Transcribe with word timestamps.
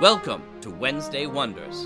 Welcome 0.00 0.42
to 0.62 0.70
Wednesday 0.70 1.26
Wonders. 1.26 1.84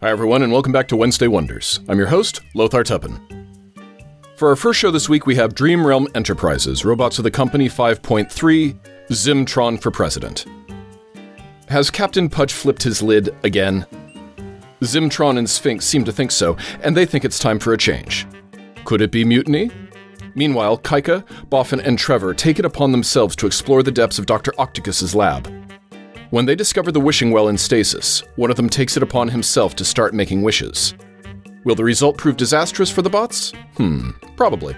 Hi, 0.00 0.08
everyone, 0.08 0.42
and 0.42 0.50
welcome 0.50 0.72
back 0.72 0.88
to 0.88 0.96
Wednesday 0.96 1.26
Wonders. 1.26 1.80
I'm 1.86 1.98
your 1.98 2.06
host, 2.06 2.40
Lothar 2.54 2.82
Tuppen. 2.82 3.37
For 4.38 4.50
our 4.50 4.54
first 4.54 4.78
show 4.78 4.92
this 4.92 5.08
week, 5.08 5.26
we 5.26 5.34
have 5.34 5.52
Dream 5.52 5.84
Realm 5.84 6.06
Enterprises, 6.14 6.82
Robotz 6.82 7.18
of 7.18 7.24
the 7.24 7.30
company 7.30 7.68
5.3, 7.68 8.78
Zimtron 9.08 9.82
for 9.82 9.90
president. 9.90 10.46
Has 11.66 11.90
Captain 11.90 12.28
Pudge 12.28 12.52
flipped 12.52 12.84
his 12.84 13.02
lid 13.02 13.34
again? 13.42 13.84
Zimtron 14.80 15.38
and 15.38 15.50
Sphinx 15.50 15.84
seem 15.84 16.04
to 16.04 16.12
think 16.12 16.30
so, 16.30 16.56
and 16.84 16.96
they 16.96 17.04
think 17.04 17.24
it's 17.24 17.40
time 17.40 17.58
for 17.58 17.72
a 17.72 17.76
change. 17.76 18.28
Could 18.84 19.00
it 19.00 19.10
be 19.10 19.24
mutiny? 19.24 19.72
Meanwhile, 20.36 20.78
Kaika, 20.78 21.24
Boffin, 21.50 21.80
and 21.80 21.98
Trevor 21.98 22.32
take 22.32 22.60
it 22.60 22.64
upon 22.64 22.92
themselves 22.92 23.34
to 23.34 23.46
explore 23.48 23.82
the 23.82 23.90
depths 23.90 24.20
of 24.20 24.26
Dr. 24.26 24.52
Octopus's 24.56 25.16
lab. 25.16 25.52
When 26.30 26.46
they 26.46 26.54
discover 26.54 26.92
the 26.92 27.00
wishing 27.00 27.32
well 27.32 27.48
in 27.48 27.58
stasis, 27.58 28.22
one 28.36 28.50
of 28.52 28.56
them 28.56 28.68
takes 28.68 28.96
it 28.96 29.02
upon 29.02 29.30
himself 29.30 29.74
to 29.74 29.84
start 29.84 30.14
making 30.14 30.42
wishes. 30.42 30.94
Will 31.64 31.74
the 31.74 31.84
result 31.84 32.16
prove 32.16 32.36
disastrous 32.36 32.90
for 32.90 33.02
the 33.02 33.10
bots? 33.10 33.52
Hmm, 33.76 34.10
probably. 34.36 34.76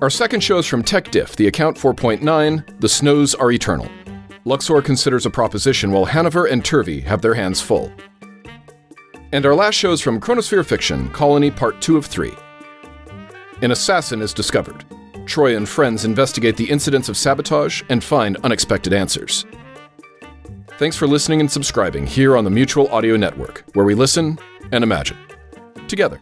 Our 0.00 0.10
second 0.10 0.40
show 0.40 0.58
is 0.58 0.66
from 0.66 0.82
TechDiff, 0.82 1.36
the 1.36 1.46
account 1.46 1.76
4.9 1.76 2.80
The 2.80 2.88
Snows 2.88 3.34
Are 3.34 3.52
Eternal. 3.52 3.88
Luxor 4.44 4.82
considers 4.82 5.26
a 5.26 5.30
proposition 5.30 5.92
while 5.92 6.04
Hanover 6.04 6.46
and 6.46 6.64
Turvey 6.64 7.00
have 7.02 7.22
their 7.22 7.34
hands 7.34 7.60
full. 7.60 7.92
And 9.32 9.46
our 9.46 9.54
last 9.54 9.76
show 9.76 9.92
is 9.92 10.00
from 10.00 10.20
Chronosphere 10.20 10.66
Fiction, 10.66 11.08
Colony 11.10 11.50
Part 11.50 11.80
2 11.80 11.96
of 11.96 12.06
3. 12.06 12.32
An 13.62 13.70
assassin 13.70 14.20
is 14.20 14.34
discovered. 14.34 14.84
Troy 15.24 15.56
and 15.56 15.68
friends 15.68 16.04
investigate 16.04 16.56
the 16.56 16.68
incidents 16.68 17.08
of 17.08 17.16
sabotage 17.16 17.82
and 17.88 18.02
find 18.02 18.36
unexpected 18.38 18.92
answers. 18.92 19.46
Thanks 20.78 20.96
for 20.96 21.06
listening 21.06 21.38
and 21.38 21.50
subscribing 21.50 22.06
here 22.06 22.36
on 22.36 22.42
the 22.42 22.50
Mutual 22.50 22.88
Audio 22.88 23.16
Network, 23.16 23.64
where 23.74 23.84
we 23.84 23.94
listen 23.94 24.36
and 24.72 24.82
imagine 24.82 25.16
together. 25.88 26.18